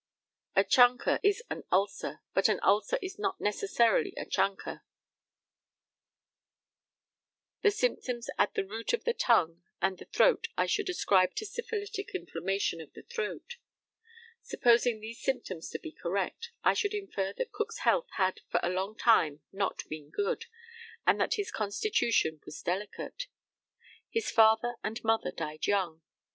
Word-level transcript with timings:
A 0.55 0.63
chancre 0.63 1.19
is 1.21 1.43
an 1.51 1.63
ulcer, 1.71 2.21
but 2.33 2.49
an 2.49 2.59
ulcer 2.63 2.97
is 3.03 3.19
not 3.19 3.39
necessarily 3.39 4.15
a 4.17 4.25
chancre. 4.25 4.81
The 7.61 7.69
symptoms 7.69 8.27
at 8.39 8.55
the 8.55 8.65
root 8.65 8.93
of 8.93 9.03
the 9.03 9.13
tongue 9.13 9.61
and 9.79 9.99
the 9.99 10.05
throat 10.05 10.47
I 10.57 10.65
should 10.65 10.89
ascribe 10.89 11.35
to 11.35 11.45
syphilitic 11.45 12.15
inflammation 12.15 12.81
of 12.81 12.93
the 12.93 13.03
throat. 13.03 13.57
Supposing 14.41 15.01
these 15.01 15.21
symptoms 15.21 15.69
to 15.69 15.77
be 15.77 15.91
correct, 15.91 16.49
I 16.63 16.73
should 16.73 16.95
infer 16.95 17.31
that 17.33 17.51
Cook's 17.51 17.81
health 17.81 18.07
had 18.13 18.41
for 18.49 18.59
a 18.63 18.69
long 18.71 18.97
time 18.97 19.43
not 19.51 19.83
been 19.87 20.09
good, 20.09 20.45
and 21.05 21.21
that 21.21 21.35
his 21.35 21.51
constitution 21.51 22.41
was 22.43 22.63
delicate. 22.63 23.27
His 24.09 24.31
father 24.31 24.77
and 24.83 25.03
mother 25.03 25.29
died 25.31 25.67
young. 25.67 26.01